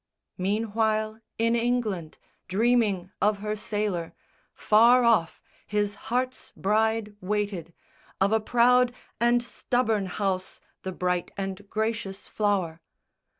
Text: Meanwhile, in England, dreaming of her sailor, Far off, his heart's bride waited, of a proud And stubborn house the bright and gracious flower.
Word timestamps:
Meanwhile, 0.39 1.19
in 1.37 1.55
England, 1.55 2.17
dreaming 2.47 3.11
of 3.21 3.37
her 3.37 3.55
sailor, 3.55 4.15
Far 4.55 5.03
off, 5.03 5.39
his 5.67 5.93
heart's 6.09 6.51
bride 6.57 7.15
waited, 7.21 7.71
of 8.19 8.31
a 8.31 8.39
proud 8.39 8.95
And 9.19 9.43
stubborn 9.43 10.07
house 10.07 10.59
the 10.81 10.91
bright 10.91 11.29
and 11.37 11.69
gracious 11.69 12.27
flower. 12.27 12.81